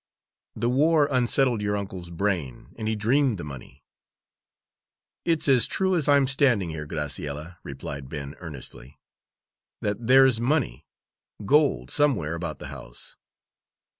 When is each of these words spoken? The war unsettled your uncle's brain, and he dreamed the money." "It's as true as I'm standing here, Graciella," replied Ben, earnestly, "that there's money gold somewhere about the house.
The 0.55 0.67
war 0.67 1.07
unsettled 1.11 1.61
your 1.61 1.77
uncle's 1.77 2.09
brain, 2.09 2.69
and 2.75 2.87
he 2.87 2.95
dreamed 2.95 3.37
the 3.37 3.43
money." 3.43 3.83
"It's 5.25 5.47
as 5.47 5.67
true 5.67 5.93
as 5.95 6.07
I'm 6.09 6.25
standing 6.25 6.71
here, 6.71 6.87
Graciella," 6.87 7.59
replied 7.61 8.09
Ben, 8.09 8.33
earnestly, 8.39 8.97
"that 9.81 10.07
there's 10.07 10.41
money 10.41 10.87
gold 11.45 11.91
somewhere 11.91 12.33
about 12.33 12.57
the 12.57 12.69
house. 12.69 13.17